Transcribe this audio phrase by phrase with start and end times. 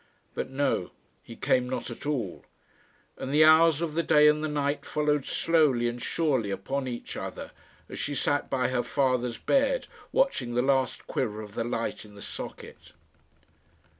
[0.33, 0.89] But no;
[1.21, 2.43] he came not at all;
[3.19, 7.15] and the hours of the day and the night followed slowly and surely upon each
[7.15, 7.51] other,
[7.87, 12.15] as she sat by her father's bed watching the last quiver of the light in
[12.15, 12.93] the socket.